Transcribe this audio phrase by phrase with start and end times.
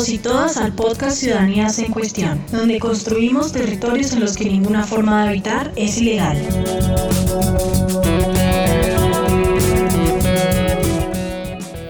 [0.00, 4.84] Todos y todas al podcast Ciudadanías en Cuestión, donde construimos territorios en los que ninguna
[4.84, 6.38] forma de habitar es ilegal.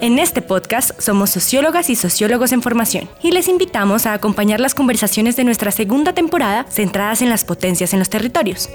[0.01, 4.75] En este podcast somos sociólogas y sociólogos en formación y les invitamos a acompañar las
[4.75, 8.69] conversaciones de nuestra segunda temporada centradas en las potencias en los territorios.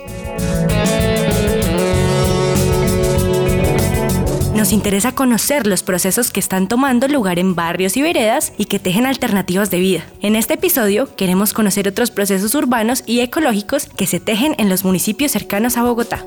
[4.66, 8.80] Nos interesa conocer los procesos que están tomando lugar en barrios y veredas y que
[8.80, 10.08] tejen alternativas de vida.
[10.22, 14.84] En este episodio queremos conocer otros procesos urbanos y ecológicos que se tejen en los
[14.84, 16.26] municipios cercanos a Bogotá.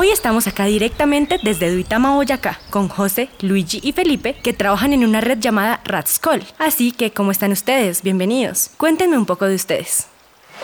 [0.00, 5.04] Hoy estamos acá directamente desde Duitama, Boyacá, con José, Luigi y Felipe, que trabajan en
[5.04, 6.44] una red llamada Ratscol.
[6.56, 8.04] Así que, ¿cómo están ustedes?
[8.04, 8.70] Bienvenidos.
[8.76, 10.06] Cuéntenme un poco de ustedes.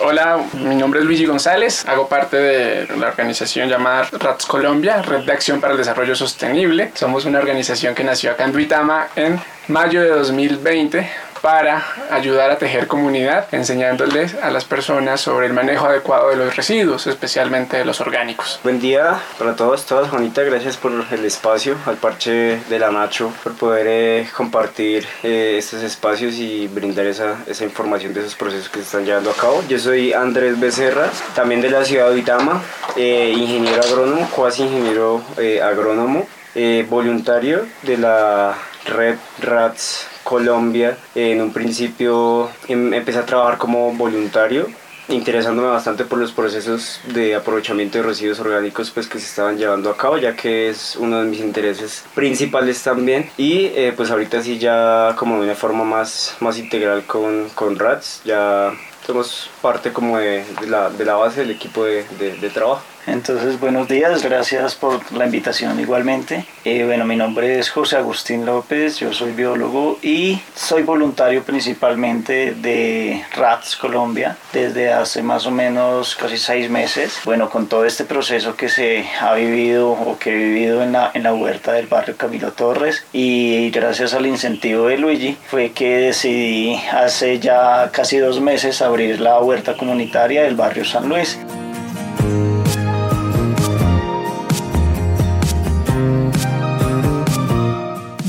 [0.01, 5.25] Hola, mi nombre es Luigi González, hago parte de la organización llamada RATS Colombia, Red
[5.25, 6.93] de Acción para el Desarrollo Sostenible.
[6.95, 11.11] Somos una organización que nació acá en Duitama en mayo de 2020
[11.45, 16.57] para ayudar a tejer comunidad, enseñándoles a las personas sobre el manejo adecuado de los
[16.57, 18.59] residuos, especialmente de los orgánicos.
[18.65, 20.09] Buen día para todos, todas.
[20.09, 25.57] Juanita, gracias por el espacio, al parche de la Nacho, por poder eh, compartir eh,
[25.59, 29.35] estos espacios y brindar esa, esa información de esos procesos que se están llevando a
[29.35, 29.63] cabo.
[29.69, 32.63] Yo soy Andrés Becerra, también de la ciudad de Uitama,
[32.97, 35.23] eh, ingeniero agrónomo, cuasi ingeniero
[35.63, 36.27] agrónomo,
[36.89, 38.55] voluntario de la
[38.87, 40.97] red RATS Colombia.
[41.15, 44.69] En un principio em, empecé a trabajar como voluntario
[45.09, 49.91] interesándome bastante por los procesos de aprovechamiento de residuos orgánicos pues que se estaban llevando
[49.91, 54.43] a cabo ya que es uno de mis intereses principales también y eh, pues ahorita
[54.43, 58.73] sí ya como de una forma más, más integral con, con RATS ya
[59.07, 62.83] somos parte como de, la, de la, base del equipo de, de trabajo.
[63.07, 66.47] Entonces, buenos días, gracias por la invitación igualmente.
[66.65, 72.55] Eh, bueno, mi nombre es José Agustín López, yo soy biólogo y soy voluntario principalmente
[72.55, 77.21] de RATS Colombia desde hace más o menos casi seis meses.
[77.25, 81.11] Bueno, con todo este proceso que se ha vivido o que he vivido en la,
[81.13, 85.99] en la huerta del barrio Camilo Torres y gracias al incentivo de Luigi fue que
[85.99, 91.39] decidí hace ya casi dos meses abrir la huerta comunitaria del barrio San Luis.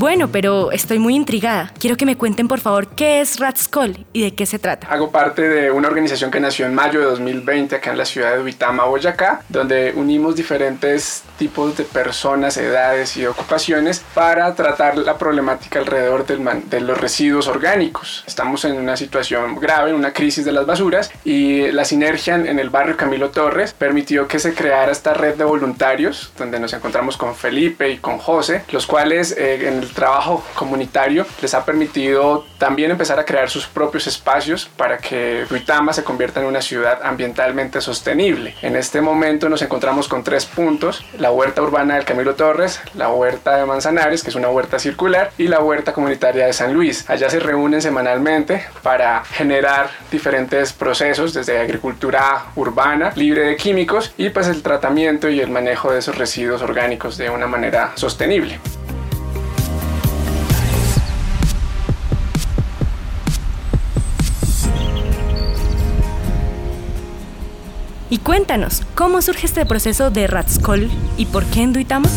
[0.06, 1.72] Bueno, pero estoy muy intrigada.
[1.80, 4.86] Quiero que me cuenten por favor qué es Ratscol y de qué se trata.
[4.86, 8.36] Hago parte de una organización que nació en mayo de 2020 acá en la ciudad
[8.36, 15.18] de Uitama, Boyacá, donde unimos diferentes tipos de personas, edades y ocupaciones para tratar la
[15.18, 18.22] problemática alrededor del de los residuos orgánicos.
[18.28, 22.70] Estamos en una situación grave, una crisis de las basuras y la sinergia en el
[22.70, 27.34] barrio Camilo Torres permitió que se creara esta red de voluntarios donde nos encontramos con
[27.34, 32.92] Felipe y con José, los cuales eh, en el trabajo comunitario les ha permitido también
[32.92, 37.80] empezar a crear sus propios espacios para que Duitama se convierta en una ciudad ambientalmente
[37.80, 38.54] sostenible.
[38.62, 43.08] En este momento nos encontramos con tres puntos, la huerta urbana del Camilo Torres, la
[43.08, 47.08] huerta de Manzanares, que es una huerta circular, y la huerta comunitaria de San Luis.
[47.08, 54.28] Allá se reúnen semanalmente para generar diferentes procesos desde agricultura urbana, libre de químicos, y
[54.28, 58.60] pues el tratamiento y el manejo de esos residuos orgánicos de una manera sostenible.
[68.08, 72.08] Y cuéntanos, ¿cómo surge este proceso de Ratskol y por qué en Duitama?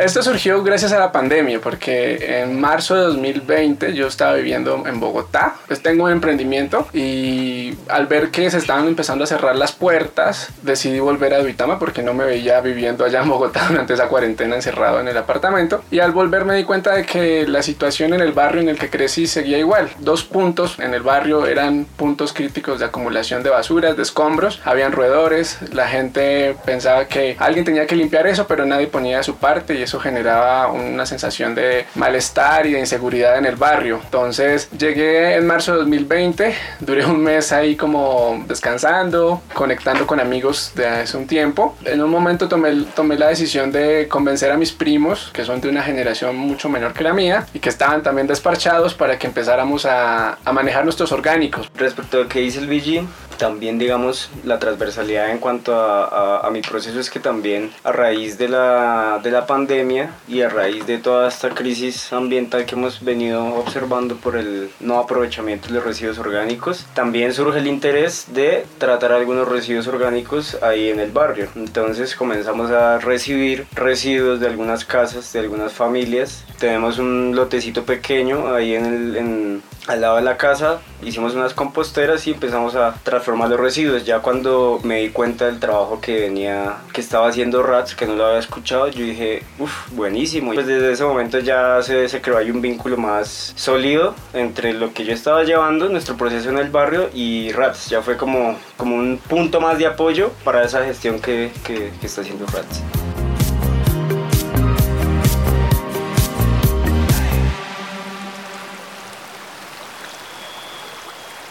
[0.00, 4.98] Esto surgió gracias a la pandemia, porque en marzo de 2020 yo estaba viviendo en
[4.98, 9.72] Bogotá, pues tengo un emprendimiento y al ver que se estaban empezando a cerrar las
[9.72, 14.08] puertas, decidí volver a Duitama porque no me veía viviendo allá en Bogotá durante esa
[14.08, 15.84] cuarentena encerrado en el apartamento.
[15.90, 18.78] Y al volver me di cuenta de que la situación en el barrio en el
[18.78, 19.90] que crecí seguía igual.
[19.98, 24.92] Dos puntos en el barrio eran puntos críticos de acumulación de basuras, de escombros, habían
[24.92, 29.74] roedores, la gente pensaba que alguien tenía que limpiar eso, pero nadie ponía su parte
[29.74, 34.00] y eso generaba una sensación de malestar y de inseguridad en el barrio.
[34.04, 40.72] Entonces llegué en marzo de 2020, duré un mes ahí como descansando, conectando con amigos
[40.74, 41.76] de hace un tiempo.
[41.84, 45.68] En un momento tomé, tomé la decisión de convencer a mis primos, que son de
[45.68, 49.86] una generación mucho menor que la mía, y que estaban también despachados para que empezáramos
[49.86, 51.70] a, a manejar nuestros orgánicos.
[51.74, 53.06] Respecto a lo que dice el VG,
[53.40, 58.48] también digamos la transversalidad en cuanto a, mi proceso es que también a raíz de
[58.48, 63.54] la, de la pandemia y a raíz de toda esta crisis ambiental que hemos venido
[63.54, 69.12] observando por el no aprovechamiento de los residuos orgánicos, también surge el interés de tratar
[69.12, 71.48] algunos residuos orgánicos ahí en el barrio.
[71.56, 76.44] Entonces comenzamos a recibir residuos de algunas casas, de algunas familias.
[76.60, 82.32] Tenemos un lotecito pequeño ahí en al lado de la casa, hicimos unas composteras y
[82.32, 84.04] empezamos a transformar los residuos.
[84.04, 88.14] Ya cuando me di cuenta del trabajo que venía, que estaba haciendo Rats, que no
[88.14, 90.52] lo había escuchado, yo dije, uff, buenísimo.
[90.52, 94.92] Pues desde ese momento ya se, se creó ahí un vínculo más sólido entre lo
[94.92, 97.88] que yo estaba llevando, nuestro proceso en el barrio y Rats.
[97.88, 102.06] Ya fue como, como un punto más de apoyo para esa gestión que, que, que
[102.06, 102.82] está haciendo Rats.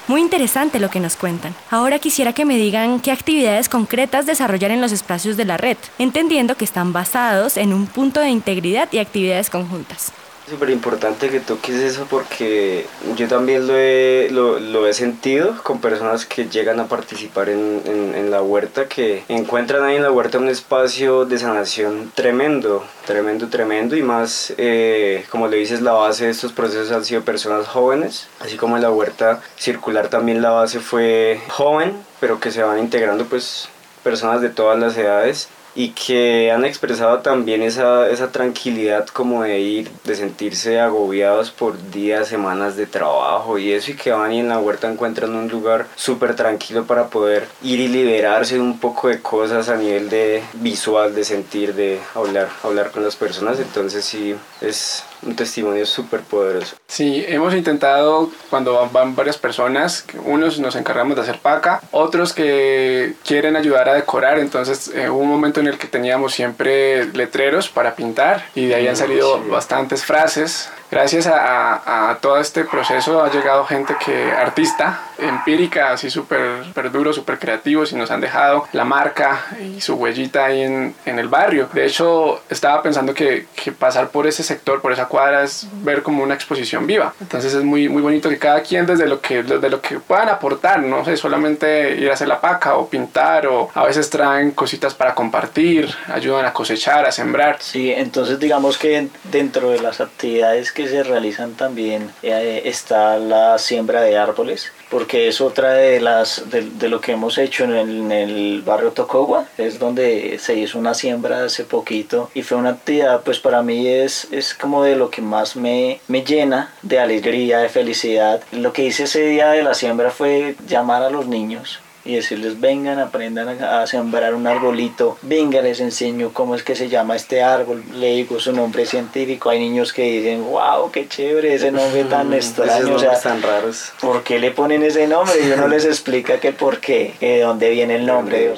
[0.09, 1.53] Muy interesante lo que nos cuentan.
[1.69, 5.77] Ahora quisiera que me digan qué actividades concretas desarrollar en los espacios de la red,
[6.00, 10.11] entendiendo que están basados en un punto de integridad y actividades conjuntas
[10.50, 12.86] súper importante que toques eso porque
[13.16, 17.81] yo también lo he, lo, lo, he sentido con personas que llegan a participar en,
[17.86, 23.48] en, la huerta, que encuentran ahí en la huerta un espacio de sanación tremendo, tremendo,
[23.48, 23.96] tremendo.
[23.96, 28.28] Y más, eh, como le dices, la base de estos procesos han sido personas jóvenes,
[28.40, 32.80] así como en la huerta circular también la base fue joven, pero que se van
[32.80, 33.69] integrando pues
[34.04, 39.61] personas de todas las edades y que han expresado también esa, esa tranquilidad como de
[39.61, 44.41] ir, de sentirse agobiados por días, semanas de trabajo y eso y que van y
[44.41, 48.77] en la huerta encuentran un lugar súper tranquilo para poder ir y liberarse de un
[48.77, 53.57] poco de cosas a nivel de visual, de sentir, de hablar, hablar con las personas,
[53.61, 56.75] entonces sí es un testimonio súper poderoso.
[56.88, 63.13] Sí, hemos intentado cuando van varias personas, unos nos encargamos de hacer paca, otros que
[63.25, 67.69] quieren ayudar a decorar, entonces eh, hubo un momento en el que teníamos siempre letreros
[67.69, 73.24] para pintar y de ahí han salido bastantes frases gracias a, a, todo este proceso
[73.24, 78.65] ha llegado gente que artista empírica así súper duro súper creativos y nos han dejado
[78.74, 81.69] la marca y su huellita ahí en, en el barrio.
[81.74, 86.03] De hecho estaba pensando que, que, pasar por ese sector por esa cuadra es ver
[86.03, 87.13] como una exposición viva.
[87.21, 90.30] Entonces es muy muy bonito que cada quien desde lo que desde lo que puedan
[90.30, 94.51] aportar no sé solamente ir a hacer la paca o pintar o a veces traen
[94.51, 97.57] cositas para compartir ayudan a cosechar a sembrar.
[97.59, 103.17] Sí entonces digamos que dentro de las actividades que que se realizan también eh, está
[103.17, 107.65] la siembra de árboles, porque es otra de las de, de lo que hemos hecho
[107.65, 112.43] en el, en el, barrio Tocogua, es donde se hizo una siembra hace poquito y
[112.43, 116.23] fue una actividad, pues para mí es, es como de lo que más me, me
[116.23, 118.41] llena de alegría, de felicidad.
[118.53, 122.59] Lo que hice ese día de la siembra fue llamar a los niños y decirles
[122.59, 127.41] vengan, aprendan a, sembrar un arbolito, venga, les enseño cómo es que se llama este
[127.41, 132.03] árbol, le digo su nombre científico, hay niños que dicen, wow, qué chévere ese nombre
[132.05, 133.91] tan extraño, o sea, tan raros.
[134.01, 135.36] ¿Por qué le ponen ese nombre?
[135.48, 138.53] Y uno les explica que por qué, que de dónde viene el nombre.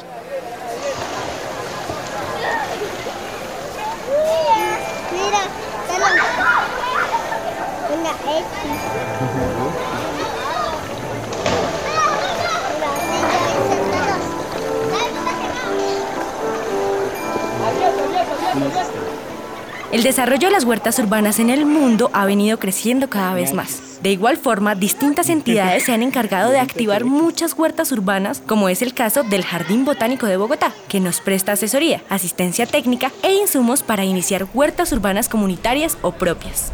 [19.91, 24.01] El desarrollo de las huertas urbanas en el mundo ha venido creciendo cada vez más.
[24.01, 28.81] De igual forma, distintas entidades se han encargado de activar muchas huertas urbanas, como es
[28.81, 33.83] el caso del Jardín Botánico de Bogotá, que nos presta asesoría, asistencia técnica e insumos
[33.83, 36.71] para iniciar huertas urbanas comunitarias o propias.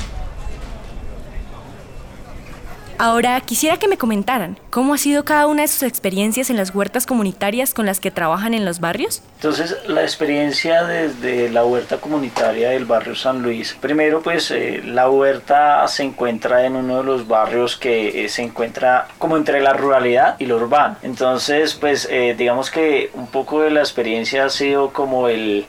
[3.00, 6.74] Ahora quisiera que me comentaran cómo ha sido cada una de sus experiencias en las
[6.74, 9.22] huertas comunitarias con las que trabajan en los barrios.
[9.36, 13.77] Entonces, la experiencia desde la huerta comunitaria del barrio San Luis.
[13.80, 18.42] Primero, pues eh, la huerta se encuentra en uno de los barrios que eh, se
[18.42, 20.98] encuentra como entre la ruralidad y lo urbano.
[21.04, 25.68] Entonces, pues eh, digamos que un poco de la experiencia ha sido como el,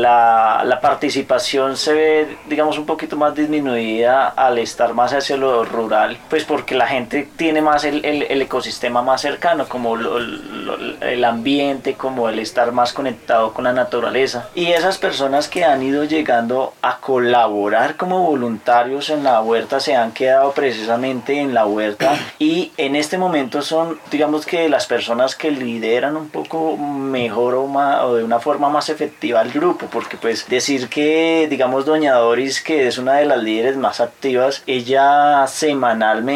[0.00, 5.62] la, la participación se ve, digamos, un poquito más disminuida al estar más hacia lo
[5.66, 6.16] rural.
[6.30, 12.28] Pues porque la gente tiene más el, el, ecosistema más cercano, como el ambiente, como
[12.28, 14.48] el estar más conectado con la naturaleza.
[14.54, 19.94] Y esas personas que han ido llegando a colaborar como voluntarios en la huerta se
[19.94, 25.34] han quedado precisamente en la huerta y en este momento son, digamos que las personas
[25.34, 29.86] que lideran un poco mejor o, más, o de una forma más efectiva al grupo,
[29.90, 34.62] porque pues decir que, digamos, Doña Doris, que es una de las líderes más activas,
[34.66, 36.35] ella semanalmente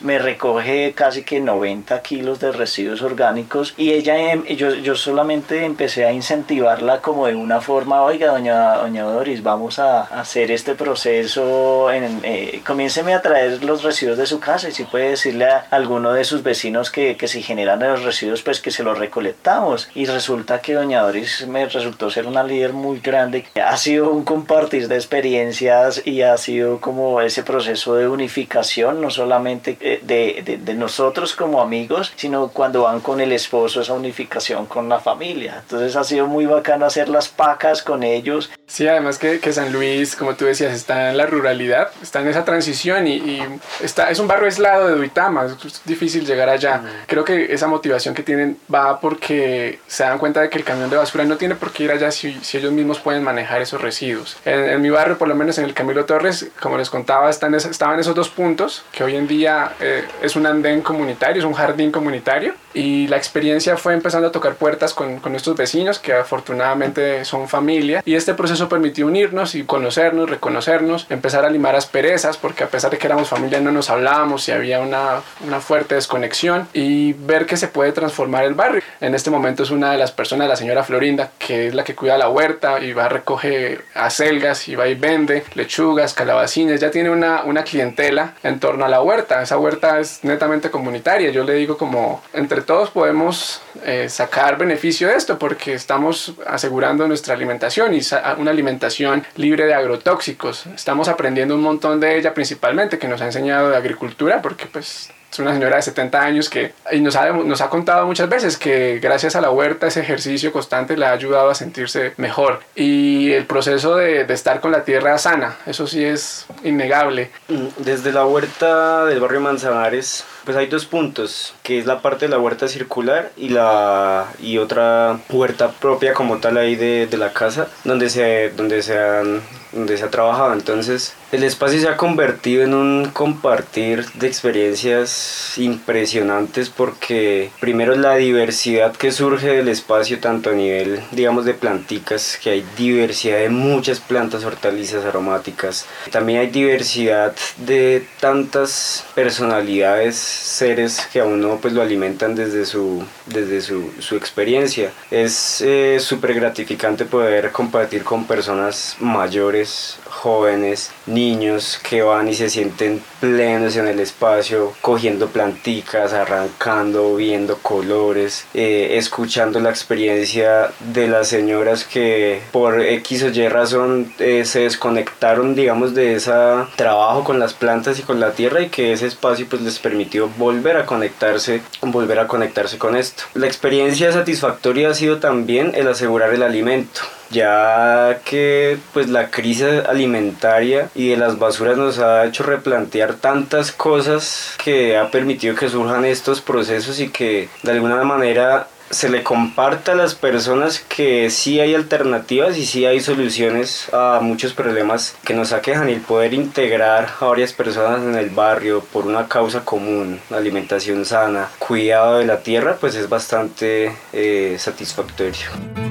[0.00, 5.64] me recoge casi que 90 kilos de residuos orgánicos y ella, em, yo, yo solamente
[5.64, 10.74] empecé a incentivarla como de una forma, oiga, doña, doña Doris, vamos a hacer este
[10.74, 15.46] proceso, en, eh, comiénceme a traer los residuos de su casa y si puede decirle
[15.46, 18.98] a alguno de sus vecinos que, que si generan los residuos, pues que se los
[18.98, 19.88] recolectamos.
[19.94, 24.24] Y resulta que doña Doris me resultó ser una líder muy grande, ha sido un
[24.24, 28.59] compartir de experiencias y ha sido como ese proceso de unificación,
[29.00, 33.80] no solamente eh, de, de, de nosotros como amigos, sino cuando van con el esposo,
[33.80, 35.58] esa unificación con la familia.
[35.62, 38.50] Entonces ha sido muy bacano hacer las pacas con ellos.
[38.66, 42.28] Sí, además que, que San Luis, como tú decías, está en la ruralidad, está en
[42.28, 43.42] esa transición y, y
[43.82, 46.82] está, es un barrio aislado de Duitama, es difícil llegar allá.
[47.06, 50.90] Creo que esa motivación que tienen va porque se dan cuenta de que el camión
[50.90, 53.80] de basura no tiene por qué ir allá si, si ellos mismos pueden manejar esos
[53.80, 54.36] residuos.
[54.44, 57.54] En, en, mi barrio, por lo menos en el Camilo Torres, como les contaba, están
[57.54, 58.49] estaban esos dos puntos,
[58.92, 63.16] que hoy en día eh, es un andén comunitario, es un jardín comunitario, y la
[63.16, 68.14] experiencia fue empezando a tocar puertas con, con estos vecinos, que afortunadamente son familia, y
[68.14, 72.98] este proceso permitió unirnos y conocernos, reconocernos, empezar a limar asperezas, porque a pesar de
[72.98, 77.56] que éramos familia no nos hablábamos y había una, una fuerte desconexión, y ver que
[77.56, 78.82] se puede transformar el barrio.
[79.00, 81.94] En este momento es una de las personas, la señora Florinda, que es la que
[81.94, 86.90] cuida la huerta y va a recoger acelgas y va y vende lechugas, calabacines, ya
[86.90, 89.42] tiene una, una clientela en torno a la huerta.
[89.42, 91.30] Esa huerta es netamente comunitaria.
[91.30, 97.06] Yo le digo como entre todos podemos eh, sacar beneficio de esto porque estamos asegurando
[97.06, 98.00] nuestra alimentación y
[98.38, 100.66] una alimentación libre de agrotóxicos.
[100.66, 105.10] Estamos aprendiendo un montón de ella principalmente que nos ha enseñado de agricultura porque pues
[105.30, 108.56] es una señora de 70 años que y nos, ha, nos ha contado muchas veces
[108.56, 112.60] que gracias a la huerta ese ejercicio constante le ha ayudado a sentirse mejor.
[112.74, 117.30] Y el proceso de, de estar con la tierra sana, eso sí es innegable.
[117.78, 122.32] Desde la huerta del barrio Manzanares, pues hay dos puntos, que es la parte de
[122.32, 127.32] la huerta circular y, la, y otra puerta propia como tal ahí de, de la
[127.32, 129.40] casa, donde se, donde se han
[129.72, 130.52] donde se ha trabajado.
[130.52, 138.16] Entonces, el espacio se ha convertido en un compartir de experiencias impresionantes porque primero la
[138.16, 143.48] diversidad que surge del espacio, tanto a nivel, digamos, de planticas, que hay diversidad de
[143.48, 145.86] muchas plantas, hortalizas aromáticas.
[146.10, 153.04] También hay diversidad de tantas personalidades, seres que a uno pues lo alimentan desde su,
[153.26, 154.92] desde su, su experiencia.
[155.10, 162.50] Es eh, súper gratificante poder compartir con personas mayores jóvenes, niños que van y se
[162.50, 171.06] sienten plenos en el espacio, cogiendo planticas, arrancando, viendo colores, eh, escuchando la experiencia de
[171.06, 176.30] las señoras que por X o Y razón eh, se desconectaron, digamos, de ese
[176.76, 180.28] trabajo con las plantas y con la tierra y que ese espacio pues les permitió
[180.38, 183.24] volver a conectarse, volver a conectarse con esto.
[183.34, 189.84] La experiencia satisfactoria ha sido también el asegurar el alimento ya que pues la crisis
[189.88, 195.68] alimentaria y de las basuras nos ha hecho replantear tantas cosas que ha permitido que
[195.68, 201.30] surjan estos procesos y que de alguna manera se le comparta a las personas que
[201.30, 206.00] sí hay alternativas y sí hay soluciones a muchos problemas que nos aquejan y el
[206.00, 212.18] poder integrar a varias personas en el barrio por una causa común, alimentación sana, cuidado
[212.18, 215.89] de la tierra, pues es bastante eh, satisfactorio.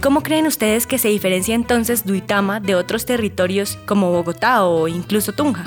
[0.00, 5.32] Cómo creen ustedes que se diferencia entonces Duitama de otros territorios como Bogotá o incluso
[5.32, 5.64] Tunja?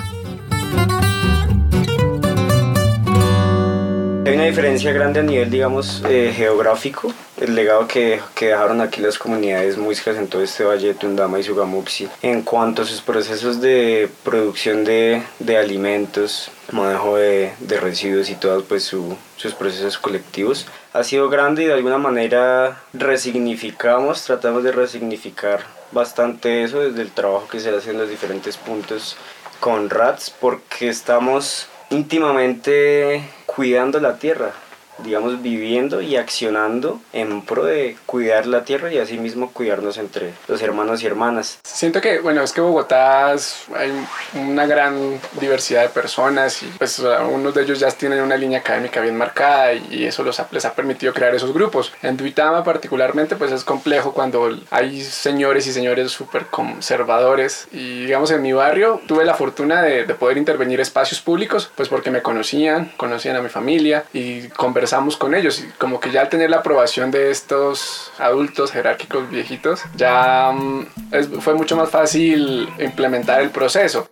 [4.24, 7.12] Hay una diferencia grande a nivel, digamos, eh, geográfico.
[7.40, 11.40] El legado que, que, dejaron aquí las comunidades muiscas en todo este valle de Tundama
[11.40, 17.80] y Sugamuxi en cuanto a sus procesos de producción de, de alimentos, manejo de, de,
[17.80, 22.80] residuos y todos pues su, sus procesos colectivos ha sido grande y de alguna manera
[22.92, 25.60] resignificamos, tratamos de resignificar
[25.90, 29.16] bastante eso desde el trabajo que se hace en los diferentes puntos
[29.58, 34.52] con RATS porque estamos íntimamente cuidando la tierra.
[34.98, 40.62] Digamos, viviendo y accionando en pro de cuidar la tierra y asimismo cuidarnos entre los
[40.62, 41.58] hermanos y hermanas.
[41.62, 43.92] Siento que, bueno, es que Bogotá hay
[44.34, 49.00] una gran diversidad de personas y pues algunos de ellos ya tienen una línea académica
[49.00, 51.92] bien marcada y eso los les ha permitido crear esos grupos.
[52.02, 58.30] En Duitama particularmente pues es complejo cuando hay señores y señores súper conservadores y digamos
[58.30, 62.22] en mi barrio tuve la fortuna de, de poder intervenir espacios públicos pues porque me
[62.22, 64.48] conocían, conocían a mi familia y
[64.82, 69.30] conversamos con ellos y como que ya al tener la aprobación de estos adultos jerárquicos
[69.30, 74.08] viejitos ya mm, fue mucho más fácil implementar el proceso.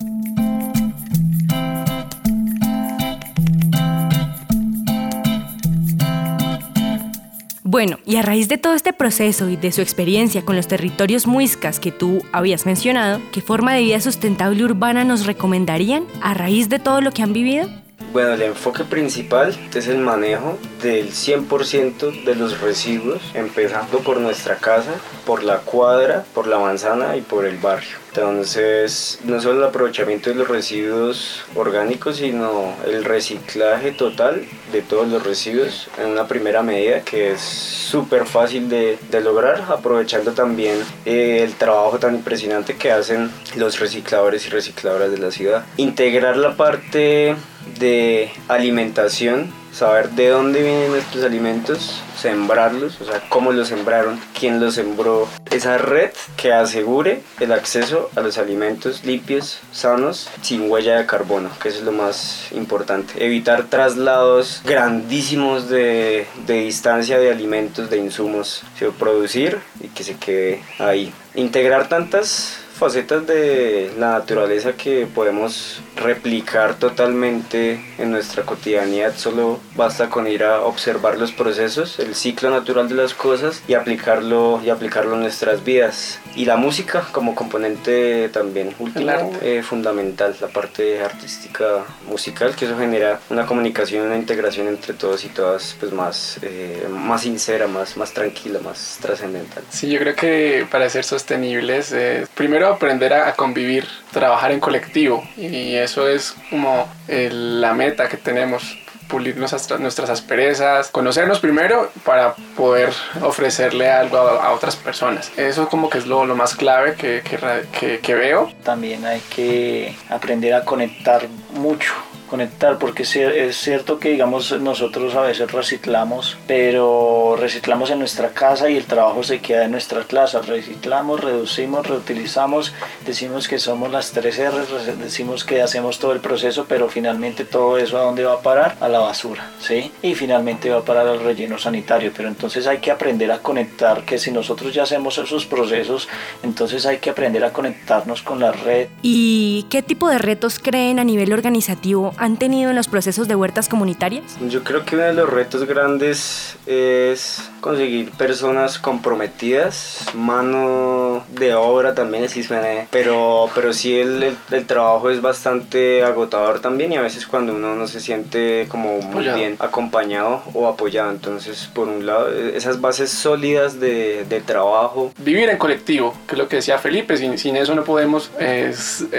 [7.65, 11.27] Bueno, y a raíz de todo este proceso y de su experiencia con los territorios
[11.27, 16.69] muiscas que tú habías mencionado, ¿qué forma de vida sustentable urbana nos recomendarían a raíz
[16.69, 17.69] de todo lo que han vivido?
[18.13, 24.57] Bueno, el enfoque principal es el manejo del 100% de los residuos, empezando por nuestra
[24.57, 27.99] casa, por la cuadra, por la manzana y por el barrio.
[28.13, 35.07] Entonces, no solo el aprovechamiento de los residuos orgánicos, sino el reciclaje total de todos
[35.07, 41.43] los residuos en una primera medida que es súper fácil de, lograr, aprovechando también eh,
[41.45, 45.65] el trabajo tan impresionante que hacen los recicladores y recicladoras de la ciudad.
[45.77, 47.37] Integrar la parte
[47.81, 54.61] de alimentación, saber de dónde vienen nuestros alimentos, sembrarlos, o sea, cómo los sembraron, quién
[54.61, 55.27] los sembró.
[55.51, 61.51] Esa red que asegure el acceso a los alimentos limpios, sanos, sin huella de carbono,
[61.61, 63.25] que eso es lo más importante.
[63.25, 68.63] Evitar traslados grandísimos de, de distancia de alimentos, de insumos,
[68.99, 71.13] producir y que se quede ahí.
[71.35, 79.15] Integrar tantas facetas de la naturaleza que podemos replicar totalmente en nuestra cotidianidad.
[79.17, 83.75] Solo basta con ir a observar los procesos, el ciclo natural de las cosas y
[83.75, 86.21] aplicarlo, y aplicarlo en nuestras vidas.
[86.35, 92.79] Y la música como componente también último, eh, fundamental, la parte artística musical, que eso
[92.79, 97.99] genera una comunicación, una integración entre todos y todas pues más, eh, más sincera, más,
[97.99, 99.65] más tranquila, más trascendental.
[99.69, 105.23] Sí, yo creo que para ser sostenibles, eh, primero aprender a, convivir, trabajar en colectivo
[105.37, 108.77] y eso es como la meta que tenemos
[109.11, 112.91] pulir nuestras, asperezas, conocernos primero para poder
[113.23, 115.33] ofrecerle algo a, otras personas.
[115.37, 118.53] Eso como que es lo, más clave que, que, que veo.
[118.63, 121.93] También hay que aprender a conectar mucho
[122.31, 128.71] conectar, porque es cierto que digamos nosotros a veces reciclamos, pero reciclamos en nuestra casa
[128.71, 132.73] y el trabajo se queda en nuestra casa, reciclamos, reducimos, reutilizamos,
[133.05, 134.57] decimos que somos las tres R,
[135.03, 138.77] decimos que hacemos todo el proceso, pero finalmente todo eso a dónde va a parar?
[138.81, 139.91] A la basura, ¿sí?
[140.01, 144.05] Y finalmente va a parar al relleno sanitario, pero entonces hay que aprender a conectar,
[144.05, 146.09] que si nosotros ya hacemos esos procesos,
[146.45, 148.89] entonces hay que aprender a conectarnos con la red.
[149.03, 153.35] ¿Y qué tipo de retos creen a nivel organizativo han tenido en los procesos de
[153.35, 154.37] huertas comunitarias?
[154.49, 161.95] Yo creo que uno de los retos grandes es conseguir personas comprometidas, mano de obra
[161.95, 167.01] también, si suena, pero, pero sí el, el, trabajo es bastante agotador también y a
[167.01, 172.05] veces cuando uno no se siente como muy bien acompañado o apoyado, entonces por un
[172.05, 175.13] lado esas bases sólidas de, de trabajo.
[175.17, 178.31] Vivir en colectivo, que es lo que decía Felipe, sin, sin eso no podemos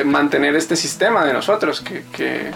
[0.06, 2.52] mantener este sistema de nosotros que, que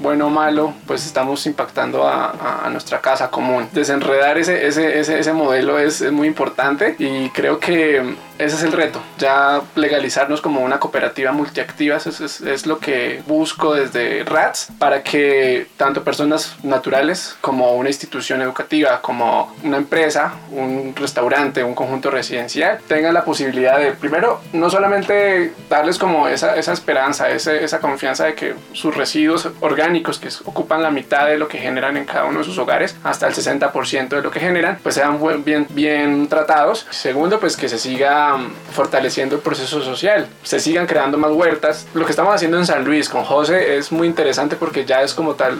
[0.00, 3.68] bueno o malo, pues estamos impactando a, nuestra casa común.
[3.72, 8.62] Desenredar ese, ese, ese, ese modelo es, es, muy importante y creo que ese es
[8.64, 14.24] el reto, ya legalizarnos como una cooperativa multiactiva, es, es, es, lo que busco desde
[14.24, 21.62] RATS para que tanto personas naturales como una institución educativa, como una empresa, un restaurante,
[21.62, 27.30] un conjunto residencial, tengan la posibilidad de, primero, no solamente darles como esa, esa esperanza,
[27.30, 31.58] esa, esa confianza de que sus residuos orgánicos, que ocupan la mitad de lo que
[31.58, 34.96] generan en cada uno de sus hogares, hasta el 60% de lo que generan, pues
[34.96, 36.86] sean bien, bien tratados.
[36.90, 38.23] Segundo, pues que se siga
[38.72, 41.86] fortaleciendo el proceso social, se sigan creando más huertas.
[41.94, 45.14] Lo que estamos haciendo en San Luis con José es muy interesante porque ya es
[45.14, 45.58] como tal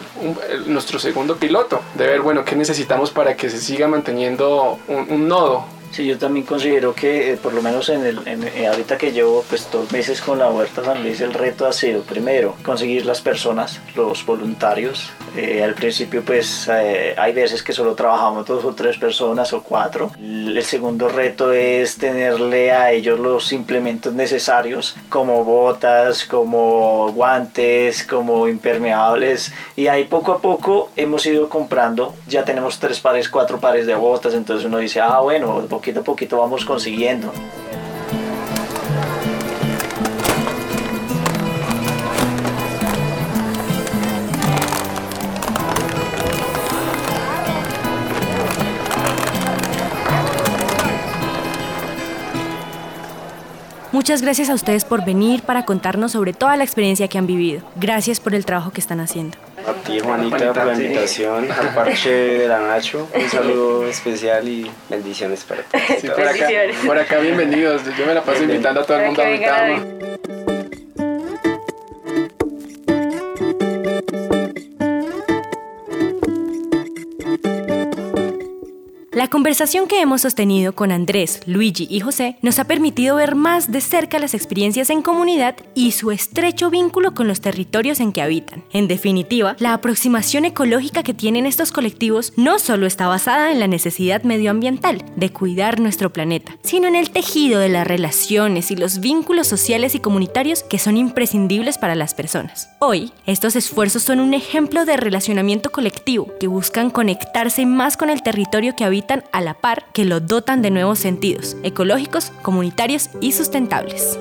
[0.67, 5.65] nuestro segundo piloto de ver, bueno, qué necesitamos para que se siga manteniendo un, nodo
[5.95, 9.45] Sí, yo también considero que eh, por lo menos en el, eh, ahorita que llevo
[9.49, 13.21] pues dos meses con la Huerta San Luis, el reto ha sido primero conseguir las
[13.21, 15.13] personas, los voluntarios.
[15.37, 20.11] Eh, al principio pues hay veces que solo trabajamos dos o tres personas o cuatro.
[20.19, 28.49] El segundo reto es tenerle a ellos los implementos necesarios como botas, como guantes, como
[28.49, 32.17] impermeables y ahí poco a poco hemos ido comprando.
[32.27, 36.05] Ya tenemos tres pares, cuatro pares de botas, entonces uno dice, ah bueno, poquito a
[36.05, 37.31] poquito vamos consiguiendo.
[53.93, 57.63] Muchas gracias a ustedes por venir para contarnos sobre toda la experiencia que han vivido.
[57.77, 59.37] Gracias por el trabajo que están haciendo.
[59.85, 63.09] Ti, Juanita, por la invitación al parche de la Nacho.
[63.15, 66.15] Un saludo especial y bendiciones para todos.
[66.15, 66.49] por, acá,
[66.87, 67.83] por acá, bienvenidos.
[67.99, 70.04] Yo me la paso invitando a todo el mundo a Vitama.
[79.25, 83.73] La conversación que hemos sostenido con Andrés, Luigi y José nos ha permitido ver más
[83.73, 88.21] de cerca las experiencias en comunidad y su estrecho vínculo con los territorios en que
[88.21, 88.65] habitan.
[88.71, 93.67] En definitiva, la aproximación ecológica que tienen estos colectivos no solo está basada en la
[93.67, 99.01] necesidad medioambiental de cuidar nuestro planeta, sino en el tejido de las relaciones y los
[99.01, 102.69] vínculos sociales y comunitarios que son imprescindibles para las personas.
[102.79, 108.23] Hoy, estos esfuerzos son un ejemplo de relacionamiento colectivo que buscan conectarse más con el
[108.23, 113.33] territorio que habitan a la par que lo dotan de nuevos sentidos, ecológicos, comunitarios y
[113.33, 114.19] sustentables.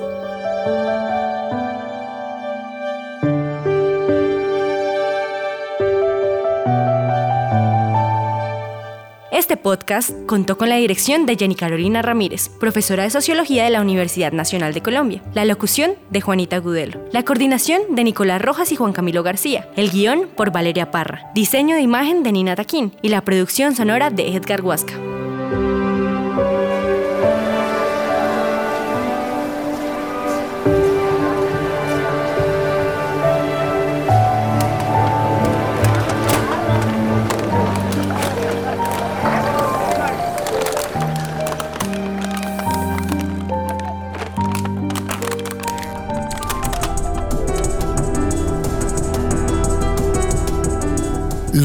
[9.34, 13.80] Este podcast contó con la dirección de Jenny Carolina Ramírez, profesora de Sociología de la
[13.80, 18.76] Universidad Nacional de Colombia, la locución de Juanita Gudelo, la coordinación de Nicolás Rojas y
[18.76, 22.92] Juan Camilo García, el guion por Valeria Parra, diseño de imagen de Nina Taquín.
[23.02, 24.94] Y la producción sonora de Edgar Huasca.